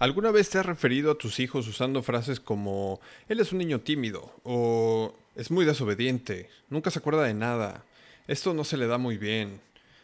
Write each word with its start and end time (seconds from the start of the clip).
¿Alguna 0.00 0.30
vez 0.30 0.48
te 0.48 0.58
has 0.58 0.66
referido 0.66 1.10
a 1.10 1.18
tus 1.18 1.40
hijos 1.40 1.66
usando 1.66 2.04
frases 2.04 2.38
como 2.38 3.00
él 3.28 3.40
es 3.40 3.50
un 3.50 3.58
niño 3.58 3.80
tímido 3.80 4.32
o 4.44 5.12
es 5.34 5.50
muy 5.50 5.64
desobediente, 5.64 6.48
nunca 6.70 6.92
se 6.92 7.00
acuerda 7.00 7.24
de 7.24 7.34
nada, 7.34 7.84
esto 8.28 8.54
no 8.54 8.62
se 8.62 8.76
le 8.76 8.86
da 8.86 8.96
muy 8.96 9.18
bien? 9.18 9.60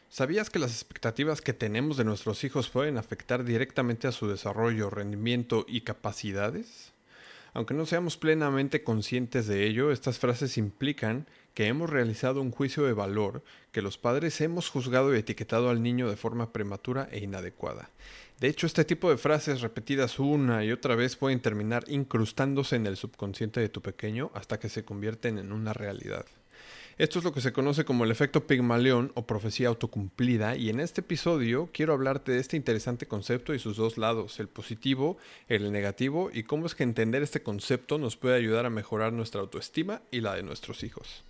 ¿Sabías 0.08 0.50
que 0.50 0.58
las 0.58 0.72
expectativas 0.72 1.40
que 1.40 1.52
tenemos 1.52 1.96
de 1.96 2.04
nuestros 2.04 2.42
hijos 2.42 2.70
pueden 2.70 2.98
afectar 2.98 3.44
directamente 3.44 4.08
a 4.08 4.12
su 4.12 4.26
desarrollo, 4.26 4.90
rendimiento 4.90 5.64
y 5.68 5.82
capacidades? 5.82 6.92
Aunque 7.52 7.74
no 7.74 7.86
seamos 7.86 8.16
plenamente 8.16 8.82
conscientes 8.82 9.46
de 9.46 9.64
ello, 9.64 9.92
estas 9.92 10.18
frases 10.18 10.58
implican 10.58 11.28
que 11.54 11.68
hemos 11.68 11.88
realizado 11.88 12.42
un 12.42 12.50
juicio 12.50 12.84
de 12.84 12.94
valor, 12.94 13.44
que 13.70 13.80
los 13.80 13.96
padres 13.96 14.40
hemos 14.40 14.68
juzgado 14.68 15.14
y 15.14 15.18
etiquetado 15.18 15.70
al 15.70 15.84
niño 15.84 16.10
de 16.10 16.16
forma 16.16 16.52
prematura 16.52 17.08
e 17.12 17.20
inadecuada. 17.20 17.90
De 18.40 18.48
hecho, 18.48 18.66
este 18.66 18.84
tipo 18.84 19.10
de 19.10 19.16
frases 19.16 19.60
repetidas 19.60 20.18
una 20.18 20.64
y 20.64 20.72
otra 20.72 20.96
vez 20.96 21.16
pueden 21.16 21.40
terminar 21.40 21.84
incrustándose 21.88 22.76
en 22.76 22.86
el 22.86 22.96
subconsciente 22.96 23.60
de 23.60 23.68
tu 23.68 23.80
pequeño 23.80 24.30
hasta 24.34 24.58
que 24.58 24.68
se 24.68 24.84
convierten 24.84 25.38
en 25.38 25.52
una 25.52 25.72
realidad. 25.72 26.26
Esto 26.96 27.18
es 27.18 27.24
lo 27.24 27.32
que 27.32 27.40
se 27.40 27.52
conoce 27.52 27.84
como 27.84 28.04
el 28.04 28.12
efecto 28.12 28.46
Pigmalión 28.46 29.10
o 29.14 29.26
profecía 29.26 29.66
autocumplida 29.66 30.56
y 30.56 30.70
en 30.70 30.78
este 30.78 31.00
episodio 31.00 31.68
quiero 31.72 31.92
hablarte 31.92 32.30
de 32.30 32.38
este 32.38 32.56
interesante 32.56 33.06
concepto 33.06 33.52
y 33.52 33.58
sus 33.58 33.76
dos 33.76 33.98
lados, 33.98 34.38
el 34.38 34.46
positivo, 34.46 35.16
el 35.48 35.72
negativo 35.72 36.30
y 36.32 36.44
cómo 36.44 36.66
es 36.66 36.76
que 36.76 36.84
entender 36.84 37.22
este 37.22 37.42
concepto 37.42 37.98
nos 37.98 38.16
puede 38.16 38.36
ayudar 38.36 38.64
a 38.66 38.70
mejorar 38.70 39.12
nuestra 39.12 39.40
autoestima 39.40 40.02
y 40.12 40.20
la 40.20 40.34
de 40.34 40.44
nuestros 40.44 40.84
hijos. 40.84 41.24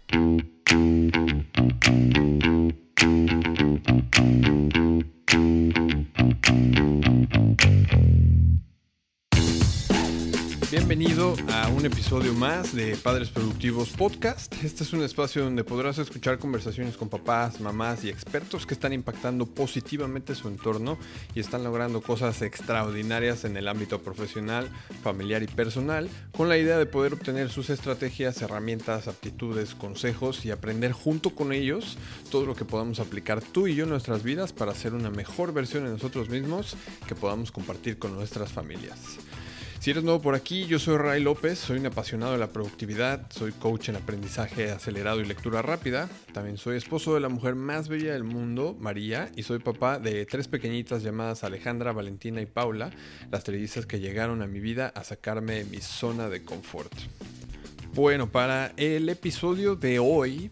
Bienvenido 10.77 11.37
a 11.53 11.69
un 11.69 11.87
episodio 11.87 12.35
más 12.35 12.75
de 12.75 12.97
Padres 12.97 13.29
Productivos 13.29 13.91
Podcast. 13.91 14.53
Este 14.65 14.83
es 14.83 14.93
un 14.93 15.05
espacio 15.05 15.45
donde 15.45 15.63
podrás 15.63 15.99
escuchar 15.99 16.41
conversaciones 16.41 16.97
con 16.97 17.09
papás, 17.09 17.61
mamás 17.61 18.03
y 18.03 18.09
expertos 18.09 18.67
que 18.67 18.75
están 18.75 18.93
impactando 18.93 19.47
positivamente 19.47 20.35
su 20.35 20.49
entorno 20.49 20.99
y 21.33 21.39
están 21.39 21.63
logrando 21.63 22.03
cosas 22.03 22.43
extraordinarias 22.43 23.45
en 23.45 23.57
el 23.57 23.69
ámbito 23.69 24.03
profesional, 24.03 24.69
familiar 25.05 25.45
y 25.45 25.47
personal, 25.47 26.11
con 26.37 26.49
la 26.49 26.59
idea 26.59 26.77
de 26.77 26.87
poder 26.87 27.13
obtener 27.13 27.51
sus 27.51 27.71
estrategias, 27.71 28.43
herramientas, 28.43 29.07
aptitudes, 29.07 29.77
consejos 29.77 30.45
y 30.45 30.51
aprender 30.51 30.91
junto 30.91 31.37
con 31.37 31.53
ellos 31.53 31.99
todo 32.33 32.47
lo 32.47 32.57
que 32.57 32.65
podamos 32.65 32.99
aplicar 32.99 33.41
tú 33.41 33.69
y 33.69 33.77
yo 33.77 33.85
en 33.85 33.91
nuestras 33.91 34.25
vidas 34.25 34.53
para 34.53 34.73
hacer 34.73 34.93
una 34.93 35.11
mejor 35.11 35.53
versión 35.53 35.85
de 35.85 35.91
nosotros 35.91 36.31
mismos 36.31 36.77
que 37.07 37.15
podamos 37.15 37.53
compartir 37.53 37.97
con 37.97 38.13
nuestras 38.17 38.51
familias. 38.51 39.21
Si 39.85 39.91
eres 39.91 40.03
nuevo 40.03 40.23
por 40.23 40.35
aquí, 40.35 40.65
yo 40.65 40.79
soy 40.79 40.97
Ray 40.97 41.23
López, 41.23 41.59
soy 41.59 41.79
un 41.79 41.85
apasionado 41.85 42.33
de 42.33 42.39
la 42.39 42.49
productividad, 42.49 43.31
soy 43.31 43.53
coach 43.53 43.91
en 43.91 43.97
aprendizaje 43.97 44.71
acelerado 44.71 45.21
y 45.21 45.27
lectura 45.27 45.61
rápida. 45.61 46.09
También 46.33 46.57
soy 46.57 46.79
esposo 46.79 47.13
de 47.13 47.21
la 47.21 47.29
mujer 47.29 47.55
más 47.55 47.89
bella 47.89 48.15
del 48.15 48.25
mundo, 48.25 48.75
María, 48.81 49.31
y 49.37 49.43
soy 49.43 49.59
papá 49.59 49.99
de 49.99 50.25
tres 50.25 50.49
pequeñitas 50.49 51.03
llamadas 51.03 51.45
Alejandra, 51.45 51.93
Valentina 51.93 52.41
y 52.41 52.47
Paula, 52.47 52.93
las 53.31 53.45
trellizas 53.45 53.85
que 53.85 54.01
llegaron 54.01 54.41
a 54.41 54.47
mi 54.47 54.59
vida 54.59 54.91
a 54.95 55.05
sacarme 55.05 55.57
de 55.57 55.65
mi 55.67 55.83
zona 55.83 56.31
de 56.31 56.43
confort. 56.43 56.95
Bueno, 57.93 58.33
para 58.33 58.73
el 58.79 59.07
episodio 59.11 59.77
de 59.77 59.99
hoy 59.99 60.51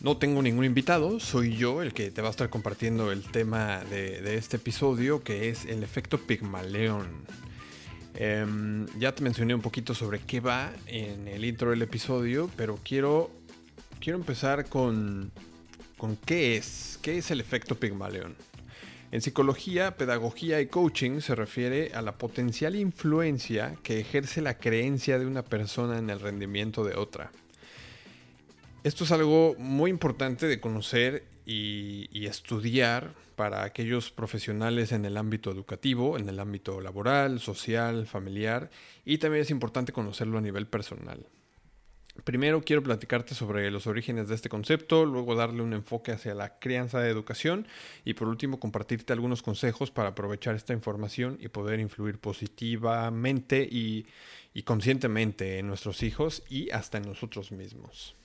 no 0.00 0.16
tengo 0.16 0.42
ningún 0.42 0.64
invitado, 0.64 1.18
soy 1.18 1.56
yo 1.56 1.82
el 1.82 1.92
que 1.92 2.12
te 2.12 2.22
va 2.22 2.28
a 2.28 2.30
estar 2.30 2.50
compartiendo 2.50 3.10
el 3.10 3.24
tema 3.24 3.82
de, 3.90 4.22
de 4.22 4.36
este 4.36 4.58
episodio 4.58 5.24
que 5.24 5.48
es 5.48 5.64
el 5.64 5.82
efecto 5.82 6.18
Pigmaleón. 6.18 7.26
Em, 8.20 8.86
ya 8.98 9.14
te 9.14 9.22
mencioné 9.22 9.54
un 9.54 9.60
poquito 9.60 9.94
sobre 9.94 10.18
qué 10.18 10.40
va 10.40 10.72
en 10.88 11.28
el 11.28 11.44
intro 11.44 11.70
del 11.70 11.82
episodio, 11.82 12.50
pero 12.56 12.76
quiero, 12.82 13.30
quiero 14.00 14.18
empezar 14.18 14.68
con, 14.68 15.30
con 15.96 16.16
qué 16.16 16.56
es, 16.56 16.98
qué 17.00 17.18
es 17.18 17.30
el 17.30 17.40
efecto 17.40 17.76
Pigmalión. 17.76 18.34
En 19.12 19.22
psicología, 19.22 19.96
pedagogía 19.96 20.60
y 20.60 20.66
coaching 20.66 21.20
se 21.20 21.36
refiere 21.36 21.92
a 21.94 22.02
la 22.02 22.18
potencial 22.18 22.74
influencia 22.74 23.76
que 23.84 24.00
ejerce 24.00 24.42
la 24.42 24.58
creencia 24.58 25.20
de 25.20 25.26
una 25.26 25.44
persona 25.44 25.96
en 25.96 26.10
el 26.10 26.18
rendimiento 26.18 26.82
de 26.82 26.96
otra. 26.96 27.30
Esto 28.82 29.04
es 29.04 29.12
algo 29.12 29.54
muy 29.58 29.90
importante 29.90 30.48
de 30.48 30.58
conocer 30.58 31.24
y, 31.48 32.26
estudiar 32.26 33.14
para 33.36 33.64
aquellos 33.64 34.10
profesionales 34.10 34.92
en 34.92 35.06
el 35.06 35.16
ámbito 35.16 35.50
educativo, 35.50 36.18
en 36.18 36.28
el 36.28 36.40
ámbito 36.40 36.80
laboral, 36.80 37.40
social, 37.40 38.06
familiar 38.06 38.70
y 39.04 39.16
también 39.16 39.42
es 39.42 39.50
importante 39.50 39.92
conocerlo 39.92 40.38
a 40.38 40.42
nivel 40.42 40.66
personal. 40.66 41.24
Primero 42.24 42.60
quiero 42.62 42.82
platicarte 42.82 43.34
sobre 43.34 43.70
los 43.70 43.86
orígenes 43.86 44.28
de 44.28 44.34
este 44.34 44.48
concepto, 44.48 45.06
luego 45.06 45.36
darle 45.36 45.62
un 45.62 45.72
enfoque 45.72 46.12
hacia 46.12 46.34
la 46.34 46.58
crianza 46.58 47.00
de 47.00 47.08
educación 47.08 47.66
y 48.04 48.14
por 48.14 48.28
último 48.28 48.60
compartirte 48.60 49.14
algunos 49.14 49.40
consejos 49.40 49.90
para 49.90 50.10
aprovechar 50.10 50.54
esta 50.54 50.74
información 50.74 51.38
y 51.40 51.48
poder 51.48 51.80
influir 51.80 52.18
positivamente 52.18 53.62
y, 53.62 54.06
y 54.52 54.64
conscientemente 54.64 55.60
en 55.60 55.68
nuestros 55.68 56.02
hijos 56.02 56.42
y 56.50 56.70
hasta 56.72 56.98
en 56.98 57.04
nosotros 57.04 57.52
mismos. 57.52 58.16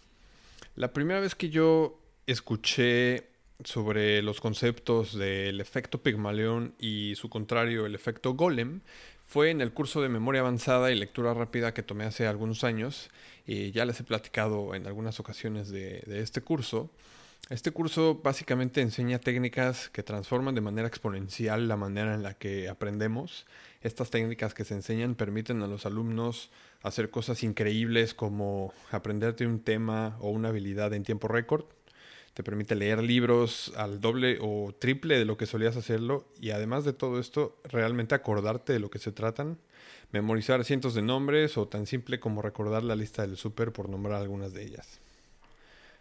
La 0.75 0.91
primera 0.91 1.19
vez 1.19 1.35
que 1.35 1.51
yo 1.51 2.02
escuché 2.27 3.29
sobre 3.63 4.21
los 4.21 4.41
conceptos 4.41 5.17
del 5.17 5.61
efecto 5.61 6.01
Pigmalión 6.01 6.73
y 6.79 7.15
su 7.15 7.29
contrario, 7.29 7.85
el 7.85 7.95
efecto 7.95 8.33
Golem, 8.33 8.81
fue 9.25 9.51
en 9.51 9.61
el 9.61 9.73
curso 9.73 10.01
de 10.01 10.09
memoria 10.09 10.41
avanzada 10.41 10.91
y 10.91 10.95
lectura 10.95 11.33
rápida 11.33 11.73
que 11.73 11.83
tomé 11.83 12.05
hace 12.05 12.27
algunos 12.27 12.63
años 12.63 13.09
y 13.47 13.71
ya 13.71 13.85
les 13.85 13.99
he 13.99 14.03
platicado 14.03 14.75
en 14.75 14.85
algunas 14.85 15.19
ocasiones 15.19 15.69
de, 15.69 16.03
de 16.05 16.21
este 16.21 16.41
curso. 16.41 16.89
Este 17.49 17.71
curso 17.71 18.21
básicamente 18.23 18.81
enseña 18.81 19.19
técnicas 19.19 19.89
que 19.89 20.01
transforman 20.01 20.55
de 20.55 20.61
manera 20.61 20.87
exponencial 20.87 21.67
la 21.67 21.75
manera 21.75 22.13
en 22.13 22.23
la 22.23 22.35
que 22.35 22.69
aprendemos. 22.69 23.45
Estas 23.81 24.09
técnicas 24.09 24.53
que 24.53 24.63
se 24.63 24.75
enseñan 24.75 25.15
permiten 25.15 25.61
a 25.61 25.67
los 25.67 25.85
alumnos 25.85 26.51
hacer 26.83 27.09
cosas 27.09 27.43
increíbles 27.43 28.13
como 28.13 28.73
aprenderte 28.91 29.45
un 29.45 29.59
tema 29.59 30.17
o 30.19 30.29
una 30.29 30.49
habilidad 30.49 30.93
en 30.93 31.03
tiempo 31.03 31.27
récord, 31.27 31.65
te 32.33 32.43
permite 32.43 32.75
leer 32.75 33.01
libros 33.03 33.71
al 33.75 34.01
doble 34.01 34.39
o 34.41 34.73
triple 34.77 35.17
de 35.17 35.25
lo 35.25 35.37
que 35.37 35.45
solías 35.45 35.77
hacerlo 35.77 36.25
y 36.41 36.49
además 36.49 36.83
de 36.83 36.93
todo 36.93 37.19
esto, 37.19 37.57
realmente 37.63 38.15
acordarte 38.15 38.73
de 38.73 38.79
lo 38.79 38.89
que 38.89 38.99
se 38.99 39.11
tratan, 39.11 39.57
memorizar 40.11 40.63
cientos 40.63 40.95
de 40.95 41.01
nombres 41.01 41.57
o 41.57 41.67
tan 41.67 41.85
simple 41.85 42.19
como 42.19 42.41
recordar 42.41 42.83
la 42.83 42.95
lista 42.95 43.21
del 43.21 43.37
súper 43.37 43.71
por 43.71 43.89
nombrar 43.89 44.21
algunas 44.21 44.53
de 44.53 44.63
ellas. 44.63 44.99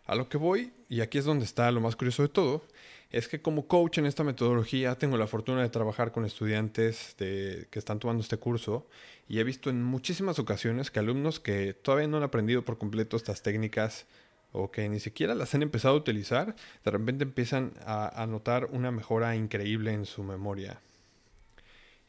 A 0.07 0.15
lo 0.15 0.29
que 0.29 0.39
voy, 0.39 0.73
y 0.89 1.01
aquí 1.01 1.19
es 1.19 1.25
donde 1.25 1.45
está 1.45 1.71
lo 1.71 1.81
más 1.81 1.97
curioso 1.97 2.23
de 2.23 2.29
todo, 2.29 2.63
es 3.11 3.29
que 3.29 3.43
como 3.43 3.69
coach 3.69 3.99
en 3.99 4.07
esta 4.07 4.25
metodología 4.25 4.97
tengo 4.97 5.19
la 5.19 5.27
fortuna 5.27 5.61
de 5.61 5.69
trabajar 5.69 6.13
con 6.13 6.25
estudiantes 6.25 7.15
que 7.19 7.69
están 7.75 7.99
tomando 7.99 8.23
este 8.23 8.39
curso 8.39 8.87
y 9.29 9.39
he 9.39 9.45
visto 9.45 9.69
en 9.69 9.83
muchísimas 9.83 10.39
ocasiones 10.39 10.91
que 10.91 10.99
alumnos 10.99 11.39
que 11.39 11.75
todavía 11.75 12.09
no 12.09 12.17
han 12.17 12.23
aprendido 12.23 12.65
por 12.65 12.79
completo 12.79 13.19
estas 13.19 13.43
técnicas 13.43 14.07
o 14.53 14.71
que 14.71 14.89
ni 14.89 15.01
siquiera 15.01 15.35
las 15.35 15.55
han 15.55 15.63
empezado 15.63 15.95
a 15.95 15.99
utilizar, 15.99 16.55
de 16.85 16.91
repente 16.91 17.25
empiezan 17.25 17.73
a, 17.85 18.27
notar 18.29 18.67
una 18.67 18.91
mejora 18.91 19.35
increíble 19.35 19.93
en 19.93 20.07
su 20.07 20.23
memoria. 20.23 20.81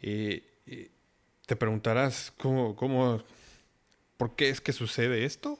Y, 0.02 0.44
te 1.46 1.56
preguntarás, 1.58 2.32
¿cómo, 2.38 2.76
¿cómo, 2.76 3.22
por 4.18 4.36
qué 4.36 4.50
es 4.50 4.62
que 4.62 4.72
sucede 4.72 5.26
esto? 5.26 5.60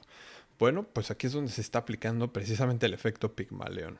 Bueno, 0.58 0.84
pues 0.84 1.10
aquí 1.10 1.26
es 1.26 1.32
donde 1.32 1.52
se 1.52 1.60
está 1.60 1.80
aplicando 1.80 2.32
precisamente 2.32 2.86
el 2.86 2.94
efecto 2.94 3.34
Pigmalión. 3.34 3.98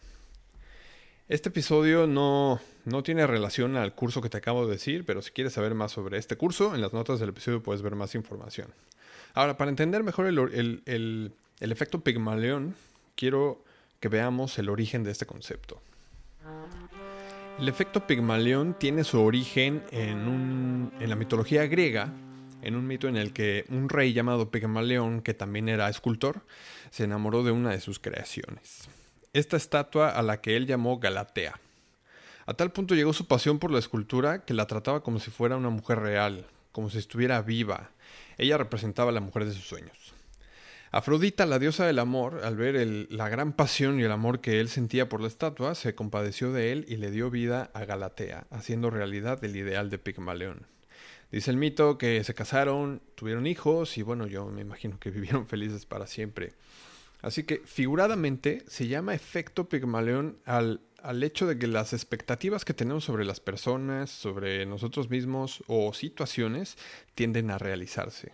Este 1.29 1.49
episodio 1.49 2.07
no, 2.07 2.61
no, 2.85 3.03
tiene 3.03 3.27
relación 3.27 3.77
al 3.77 3.95
curso 3.95 4.21
que 4.21 4.29
te 4.29 4.39
acabo 4.39 4.67
de 4.67 4.73
decir, 4.73 5.05
pero 5.07 5.23
si 5.23 5.31
quieres 5.31 5.55
saber 5.55 5.75
más 5.75 5.93
sobre 5.93 6.19
este 6.19 6.37
curso, 6.37 6.75
en 6.75 6.81
las 6.81 6.93
notas 6.93 7.19
del 7.21 7.31
episodio 7.31 7.63
puedes 7.63 7.83
ver 7.83 7.95
más 7.97 8.15
información. 8.15 8.69
Ahora, 9.33 9.57
para 9.57 9.71
entender 9.71 10.03
mejor 10.03 10.27
el 10.27 10.83
el 10.87 11.33
efecto 11.61 12.01
Pigmalión, 12.01 12.75
quiero 13.15 13.63
que 14.01 14.09
veamos 14.09 14.59
el 14.59 14.69
origen 14.69 15.05
de 15.05 15.11
este 15.11 15.27
concepto. 15.27 15.81
El 17.59 17.69
efecto 17.69 18.07
Pigmalión 18.07 18.75
tiene 18.79 19.05
su 19.05 19.21
origen 19.21 19.83
en, 19.91 20.93
en 20.99 21.09
la 21.09 21.17
mitología 21.17 21.67
griega, 21.67 22.13
en 22.63 22.77
un 22.77 22.87
mito 22.87 23.09
en 23.09 23.17
el 23.17 23.33
que 23.33 23.65
un 23.69 23.89
rey 23.89 24.13
llamado 24.13 24.51
Pigmalión, 24.51 25.21
que 25.21 25.35
también 25.35 25.69
era 25.69 25.89
escultor, 25.89 26.43
se 26.91 27.05
enamoró 27.05 27.43
de 27.43 27.53
una 27.53 27.71
de 27.71 27.81
sus 27.81 27.99
creaciones. 27.99 28.89
Esta 29.33 29.57
estatua 29.57 30.09
a 30.11 30.23
la 30.23 30.41
que 30.41 30.57
él 30.57 30.67
llamó 30.67 30.99
Galatea. 30.99 31.61
A 32.47 32.55
tal 32.55 32.73
punto 32.73 32.95
llegó 32.95 33.13
su 33.13 33.27
pasión 33.27 33.59
por 33.59 33.71
la 33.71 33.79
escultura 33.79 34.45
que 34.45 34.55
la 34.55 34.67
trataba 34.67 35.03
como 35.03 35.19
si 35.19 35.31
fuera 35.31 35.57
una 35.57 35.71
mujer 35.71 35.99
real, 35.99 36.47
como 36.73 36.89
si 36.89 36.99
estuviera 36.99 37.43
viva. 37.43 37.91
Ella 38.39 38.59
representaba 38.59 39.11
a 39.11 39.15
la 39.15 39.21
mujer 39.21 39.45
de 39.45 39.53
sus 39.53 39.67
sueños. 39.67 40.14
Afrodita, 40.95 41.45
la 41.45 41.59
diosa 41.59 41.89
del 41.89 41.99
amor, 41.99 42.43
al 42.45 42.55
ver 42.55 42.77
la 43.11 43.29
gran 43.29 43.53
pasión 43.53 43.99
y 43.99 44.05
el 44.05 44.13
amor 44.13 44.41
que 44.41 44.61
él 44.61 44.69
sentía 44.69 45.09
por 45.09 45.21
la 45.21 45.27
estatua, 45.27 45.75
se 45.75 45.97
compadeció 45.97 46.53
de 46.53 46.71
él 46.71 46.85
y 46.87 46.99
le 46.99 47.11
dio 47.11 47.31
vida 47.31 47.73
a 47.75 47.85
Galatea, 47.85 48.47
haciendo 48.51 48.91
realidad 48.91 49.43
el 49.43 49.57
ideal 49.57 49.91
de 49.91 49.99
Pigmalión. 49.99 50.69
Dice 51.33 51.51
el 51.51 51.57
mito 51.57 51.99
que 51.99 52.23
se 52.23 52.33
casaron, 52.33 53.03
tuvieron 53.17 53.49
hijos 53.49 53.99
y 53.99 54.03
bueno, 54.03 54.29
yo 54.29 54.47
me 54.47 54.61
imagino 54.61 55.01
que 55.01 55.11
vivieron 55.11 55.49
felices 55.49 55.85
para 55.85 56.07
siempre. 56.07 56.53
Así 57.23 57.43
que 57.43 57.63
figuradamente 57.65 58.63
se 58.69 58.87
llama 58.87 59.17
efecto 59.17 59.69
Pigmalión 59.69 60.39
al, 60.45 60.81
al 61.03 61.25
hecho 61.25 61.49
de 61.49 61.59
que 61.59 61.67
las 61.67 61.93
expectativas 61.93 62.65
que 62.65 62.73
tenemos 62.73 63.03
sobre 63.03 63.25
las 63.25 63.41
personas, 63.41 64.11
sobre 64.11 64.65
nosotros 64.65 65.11
mismos 65.11 65.65
o 65.67 65.93
situaciones 65.93 66.79
tienden 67.17 67.51
a 67.51 67.59
realizarse. 67.59 68.31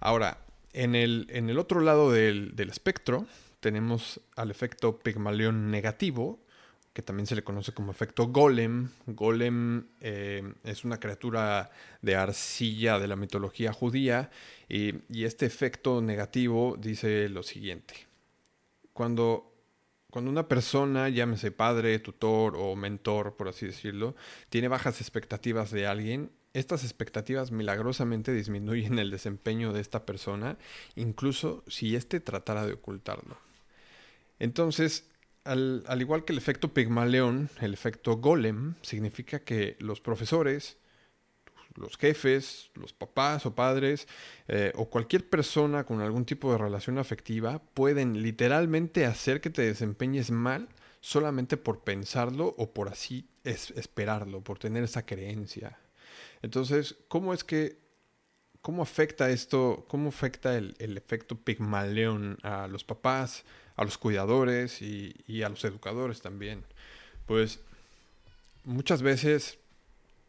Ahora, 0.00 0.47
en 0.78 0.94
el, 0.94 1.58
otro 1.58 1.80
lado 1.80 2.12
del, 2.12 2.54
espectro 2.70 3.26
tenemos 3.58 4.20
al 4.36 4.52
efecto 4.52 5.00
Pigmalión 5.00 5.72
negativo, 5.72 6.38
que 6.92 7.02
también 7.02 7.26
se 7.26 7.34
le 7.34 7.42
conoce 7.42 7.72
como 7.72 7.90
efecto 7.90 8.28
golem. 8.28 8.88
Golem 9.06 9.88
eh, 10.00 10.54
es 10.62 10.84
una 10.84 11.00
criatura 11.00 11.70
de 12.00 12.14
arcilla 12.14 13.00
de 13.00 13.08
la 13.08 13.16
mitología 13.16 13.72
judía 13.72 14.30
y, 14.68 14.94
este 15.24 15.46
efecto 15.46 16.00
negativo 16.00 16.76
dice 16.78 17.28
lo 17.28 17.42
siguiente. 17.42 18.06
Cuando, 18.92 19.52
cuando 20.10 20.30
una 20.30 20.46
persona, 20.46 21.08
llámese 21.08 21.50
padre, 21.50 21.98
tutor 21.98 22.54
o 22.56 22.76
mentor, 22.76 23.34
por 23.34 23.48
así 23.48 23.66
decirlo, 23.66 24.14
tiene 24.48 24.68
bajas 24.68 25.00
expectativas 25.00 25.72
de 25.72 25.88
alguien, 25.88 26.30
estas 26.54 26.84
expectativas 26.84 27.52
milagrosamente 27.52 28.32
disminuyen 28.32 28.98
el 28.98 29.10
desempeño 29.10 29.72
de 29.72 29.80
esta 29.80 30.06
persona, 30.06 30.58
incluso 30.96 31.62
si 31.66 31.94
éste 31.94 32.20
tratara 32.20 32.66
de 32.66 32.74
ocultarlo. 32.74 33.38
Entonces, 34.38 35.08
al, 35.44 35.82
igual 36.00 36.24
que 36.24 36.32
el 36.32 36.38
efecto 36.38 36.74
Pigmaleón, 36.74 37.48
el 37.60 37.72
efecto 37.72 38.16
Golem 38.16 38.74
significa 38.82 39.40
que 39.40 39.76
los 39.80 40.00
profesores, 40.00 40.76
los 41.74 41.96
jefes, 41.96 42.70
los 42.74 42.92
papás 42.92 43.46
o 43.46 43.54
padres 43.54 44.08
eh, 44.48 44.72
o 44.74 44.90
cualquier 44.90 45.28
persona 45.28 45.84
con 45.84 46.00
algún 46.00 46.24
tipo 46.24 46.52
de 46.52 46.58
relación 46.58 46.98
afectiva 46.98 47.60
pueden 47.74 48.22
literalmente 48.22 49.06
hacer 49.06 49.40
que 49.40 49.50
te 49.50 49.62
desempeñes 49.62 50.30
mal 50.30 50.68
solamente 51.00 51.56
por 51.56 51.84
pensarlo 51.84 52.54
o 52.58 52.72
por 52.72 52.88
así 52.88 53.28
esperarlo, 53.44 54.42
por 54.42 54.58
tener 54.58 54.84
esa 54.84 55.06
creencia. 55.06 55.78
Entonces, 56.42 56.96
¿cómo 57.08 57.34
es 57.34 57.44
que, 57.44 57.78
cómo 58.60 58.82
afecta 58.82 59.30
esto, 59.30 59.86
cómo 59.88 60.08
afecta 60.08 60.56
el, 60.56 60.74
el 60.78 60.96
efecto 60.96 61.36
Pigmaleón 61.36 62.38
a 62.42 62.66
los 62.68 62.84
papás, 62.84 63.44
a 63.78 63.84
los 63.84 63.96
cuidadores 63.96 64.82
y, 64.82 65.42
a 65.42 65.48
los 65.48 65.64
educadores 65.64 66.20
también. 66.20 66.64
Pues 67.26 67.60
muchas 68.64 69.02
veces 69.02 69.58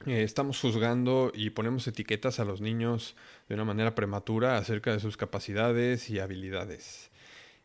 eh, 0.06 0.22
estamos 0.22 0.62
juzgando 0.62 1.32
y 1.34 1.50
ponemos 1.50 1.88
etiquetas 1.88 2.40
a 2.40 2.46
los 2.46 2.62
niños 2.62 3.16
de 3.50 3.56
una 3.56 3.66
manera 3.66 3.96
prematura 3.96 4.58
acerca 4.58 4.94
de 4.94 5.00
sus 5.00 5.18
capacidades 5.18 6.12
y 6.12 6.20
habilidades, 6.20 7.10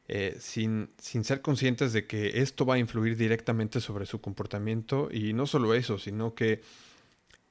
eh, 0.09 0.37
sin, 0.41 0.89
sin, 0.99 1.23
ser 1.23 1.43
conscientes 1.43 1.93
de 1.93 2.07
que 2.07 2.41
esto 2.41 2.65
va 2.65 2.77
a 2.77 2.79
influir 2.79 3.15
directamente 3.19 3.81
sobre 3.81 4.07
su 4.07 4.23
comportamiento 4.23 5.11
y 5.13 5.35
no 5.35 5.47
solo 5.47 5.75
eso, 5.75 5.99
sino 5.99 6.35
que 6.35 6.63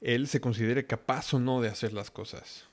él 0.04 0.28
se 0.28 0.40
considere 0.40 0.86
capaz 0.86 1.32
o 1.32 1.40
no 1.40 1.62
de 1.62 1.70
hacer 1.70 1.94
las 1.94 2.10
cosas. 2.10 2.66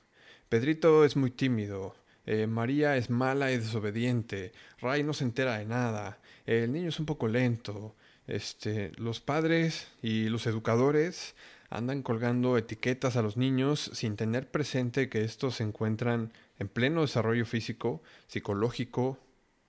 Pedrito 0.50 1.04
es 1.04 1.16
muy 1.16 1.30
tímido, 1.30 1.96
eh, 2.26 2.46
María 2.46 2.96
es 2.98 3.08
mala 3.08 3.50
y 3.50 3.58
desobediente, 3.58 4.52
Ray 4.80 5.02
no 5.02 5.14
se 5.14 5.24
entera 5.24 5.56
de 5.56 5.64
nada, 5.64 6.20
el 6.44 6.70
niño 6.72 6.90
es 6.90 7.00
un 7.00 7.06
poco 7.06 7.28
lento, 7.28 7.96
este, 8.26 8.92
los 8.96 9.20
padres 9.20 9.88
y 10.02 10.28
los 10.28 10.46
educadores 10.46 11.34
andan 11.70 12.02
colgando 12.02 12.58
etiquetas 12.58 13.16
a 13.16 13.22
los 13.22 13.38
niños 13.38 13.90
sin 13.94 14.16
tener 14.16 14.50
presente 14.50 15.08
que 15.08 15.24
estos 15.24 15.56
se 15.56 15.64
encuentran 15.64 16.32
en 16.58 16.68
pleno 16.68 17.00
desarrollo 17.00 17.46
físico, 17.46 18.02
psicológico, 18.26 19.18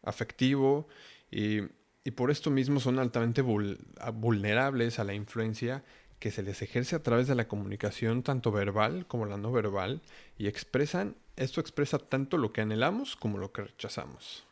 afectivo 0.04 0.86
y, 1.32 1.62
y 2.04 2.12
por 2.12 2.30
esto 2.30 2.52
mismo 2.52 2.82
son 2.82 3.00
altamente 3.00 3.42
vulnerables 3.42 5.00
a 5.00 5.06
la 5.06 5.14
influencia 5.14 5.82
que 6.24 6.32
se 6.32 6.42
les 6.42 6.62
ejerce 6.62 6.96
a 6.96 7.04
través 7.04 7.28
de 7.28 7.36
la 7.36 7.50
comunicación 7.50 8.24
tanto 8.24 8.50
verbal 8.50 9.06
como 9.08 9.26
la 9.26 9.36
no 9.36 9.52
verbal 9.52 10.00
y 10.38 10.48
expresan, 10.48 11.18
esto 11.36 11.60
expresa 11.60 12.00
tanto 12.00 12.38
lo 12.38 12.54
que 12.54 12.62
anhelamos 12.62 13.18
como 13.18 13.38
lo 13.38 13.52
que 13.52 13.64
rechazamos. 13.64 14.46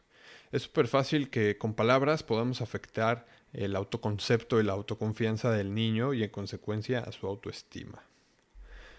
Es 0.52 0.64
súper 0.64 0.90
fácil 0.90 1.30
que 1.30 1.58
con 1.58 1.74
palabras 1.74 2.24
podamos 2.24 2.60
afectar 2.60 3.26
el 3.54 3.78
autoconcepto 3.78 4.60
y 4.60 4.66
la 4.66 4.74
autoconfianza 4.74 5.50
del 5.50 5.74
niño 5.74 6.14
y 6.14 6.24
en 6.24 6.30
consecuencia 6.30 7.00
a 7.00 7.14
su 7.14 7.26
autoestima. 7.26 8.04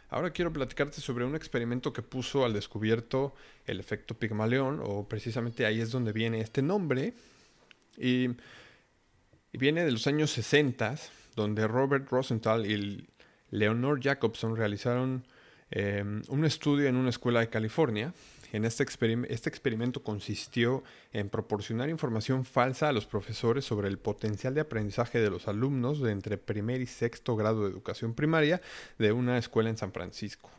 Ahora 0.09 0.31
quiero 0.31 0.51
platicarte 0.51 1.03
sobre 1.03 1.27
un 1.27 1.37
experimento 1.37 1.93
que 1.93 2.01
puso 2.01 2.47
al 2.47 2.55
descubierto 2.55 3.35
el 3.67 3.81
efecto 3.81 4.15
Pigmaleón, 4.15 4.81
o 4.83 5.07
precisamente 5.07 5.67
ahí 5.67 5.83
es 5.83 5.91
donde 5.91 6.13
viene 6.13 6.41
este 6.41 6.63
nombre, 6.63 7.13
y, 7.99 8.31
y 9.53 9.59
viene 9.59 9.85
de 9.85 9.93
los 9.93 10.07
años 10.07 10.31
60 10.31 10.97
donde 11.35 11.67
Robert 11.67 12.09
Rosenthal 12.09 12.71
y 12.71 13.09
Leonor 13.51 14.01
Jacobson 14.03 14.57
realizaron 14.57 15.25
em, 15.71 16.23
un 16.29 16.45
estudio 16.45 16.89
en 16.89 16.97
una 16.97 17.11
escuela 17.11 17.41
de 17.41 17.49
California. 17.49 18.13
En 18.53 18.67
este, 18.67 18.85
este 19.29 19.49
experimento 19.49 20.03
consistió 20.03 20.83
en 21.13 21.31
proporcionar 21.31 21.89
información 21.89 22.45
falsa 22.45 22.89
a 22.89 22.93
los 22.93 23.07
profesores 23.07 23.65
sobre 23.65 23.89
el 23.89 23.99
potencial 23.99 24.55
de 24.55 24.61
aprendizaje 24.61 25.21
de 25.21 25.31
los 25.31 25.49
alumnos 25.49 26.01
de 26.01 26.13
entre 26.13 26.37
primer 26.37 26.83
y 26.83 26.87
sexto 26.87 27.35
grado 27.35 27.65
de 27.65 27.71
educación 27.71 28.13
primaria 28.13 28.61
de 28.99 29.13
una 29.13 29.39
escuela 29.39 29.71
en 29.71 29.79
San 29.79 29.93
Francisco. 29.93 30.51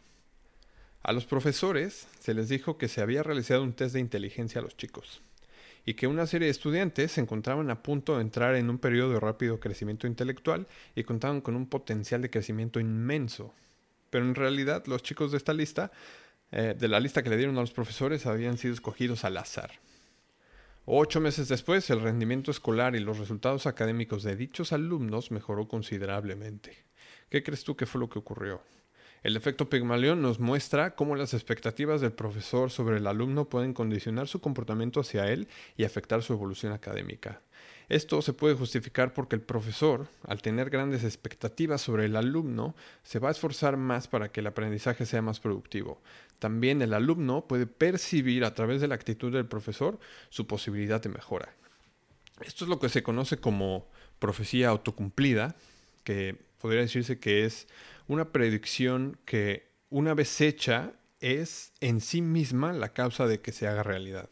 A 1.03 1.11
los 1.11 1.25
profesores 1.25 2.07
se 2.19 2.33
les 2.33 2.49
dijo 2.49 2.77
que 2.77 2.87
se 2.87 3.01
había 3.01 3.21
realizado 3.21 3.61
un 3.61 3.73
test 3.73 3.93
de 3.93 3.99
inteligencia 3.99 4.59
a 4.59 4.63
los 4.63 4.75
chicos 4.75 5.21
y 5.85 5.95
que 5.95 6.07
una 6.07 6.25
serie 6.27 6.45
de 6.45 6.51
estudiantes 6.51 7.11
se 7.11 7.21
encontraban 7.21 7.69
a 7.69 7.83
punto 7.83 8.15
de 8.15 8.21
entrar 8.21 8.55
en 8.55 8.69
un 8.69 8.77
periodo 8.77 9.13
de 9.13 9.19
rápido 9.19 9.59
crecimiento 9.59 10.07
intelectual 10.07 10.67
y 10.95 11.03
contaban 11.03 11.41
con 11.41 11.55
un 11.55 11.67
potencial 11.67 12.21
de 12.21 12.29
crecimiento 12.29 12.79
inmenso. 12.79 13.53
Pero 14.09 14.25
en 14.25 14.35
realidad 14.35 14.83
los 14.87 15.03
chicos 15.03 15.31
de 15.31 15.37
esta 15.37 15.53
lista, 15.53 15.91
eh, 16.51 16.75
de 16.77 16.87
la 16.87 16.99
lista 16.99 17.23
que 17.23 17.29
le 17.29 17.37
dieron 17.37 17.57
a 17.57 17.61
los 17.61 17.71
profesores, 17.71 18.25
habían 18.25 18.57
sido 18.57 18.73
escogidos 18.73 19.25
al 19.25 19.37
azar. 19.37 19.71
Ocho 20.85 21.21
meses 21.21 21.47
después, 21.47 21.89
el 21.89 22.01
rendimiento 22.01 22.51
escolar 22.51 22.95
y 22.95 22.99
los 22.99 23.17
resultados 23.17 23.67
académicos 23.67 24.23
de 24.23 24.35
dichos 24.35 24.73
alumnos 24.73 25.31
mejoró 25.31 25.67
considerablemente. 25.67 26.85
¿Qué 27.29 27.41
crees 27.41 27.63
tú 27.63 27.75
que 27.75 27.85
fue 27.85 28.01
lo 28.01 28.09
que 28.09 28.19
ocurrió? 28.19 28.61
El 29.23 29.37
efecto 29.37 29.69
Pigmalión 29.69 30.21
nos 30.21 30.41
muestra 30.41 30.95
cómo 30.95 31.15
las 31.15 31.33
expectativas 31.33 32.01
del 32.01 32.11
profesor 32.11 32.69
sobre 32.69 32.97
el 32.97 33.07
alumno 33.07 33.45
pueden 33.45 33.73
condicionar 33.73 34.27
su 34.27 34.41
comportamiento 34.41 34.99
hacia 34.99 35.31
él 35.31 35.47
y 35.77 35.85
afectar 35.85 36.21
su 36.21 36.33
evolución 36.33 36.73
académica. 36.73 37.39
Esto 37.87 38.21
se 38.21 38.33
puede 38.33 38.55
justificar 38.55 39.13
porque 39.13 39.37
el 39.37 39.41
profesor, 39.41 40.09
al 40.27 40.41
tener 40.41 40.69
grandes 40.69 41.05
expectativas 41.05 41.79
sobre 41.79 42.05
el 42.05 42.17
alumno, 42.17 42.75
se 43.03 43.19
va 43.19 43.29
a 43.29 43.31
esforzar 43.31 43.77
más 43.77 44.09
para 44.09 44.29
que 44.29 44.41
el 44.41 44.47
aprendizaje 44.47 45.05
sea 45.05 45.21
más 45.21 45.39
productivo. 45.39 46.01
También 46.39 46.81
el 46.81 46.93
alumno 46.93 47.45
puede 47.47 47.65
percibir 47.65 48.43
a 48.43 48.53
través 48.53 48.81
de 48.81 48.89
la 48.89 48.95
actitud 48.95 49.31
del 49.31 49.45
profesor 49.45 49.99
su 50.29 50.47
posibilidad 50.47 51.01
de 51.01 51.09
mejora. 51.09 51.53
Esto 52.41 52.65
es 52.65 52.69
lo 52.69 52.79
que 52.79 52.89
se 52.89 53.03
conoce 53.03 53.37
como 53.37 53.87
profecía 54.19 54.67
autocumplida, 54.67 55.55
que 56.03 56.37
podría 56.63 56.83
decirse 56.83 57.19
que 57.19 57.43
es 57.43 57.67
una 58.07 58.31
predicción 58.31 59.19
que 59.25 59.67
una 59.89 60.13
vez 60.13 60.39
hecha 60.39 60.93
es 61.19 61.73
en 61.81 61.99
sí 61.99 62.21
misma 62.21 62.71
la 62.71 62.93
causa 62.93 63.27
de 63.27 63.41
que 63.41 63.51
se 63.51 63.67
haga 63.67 63.83
realidad. 63.83 64.29